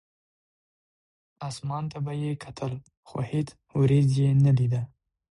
اسمان 1.49 1.83
ته 1.91 1.97
به 2.05 2.13
یې 2.23 2.31
کتل، 2.43 2.73
خو 3.07 3.17
هېڅ 3.31 3.47
ورېځ 3.79 4.09
یې 4.21 4.29
نه 4.45 4.51
لیده. 4.57 4.81